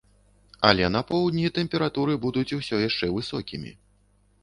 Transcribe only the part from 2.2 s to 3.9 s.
будуць усё яшчэ высокімі.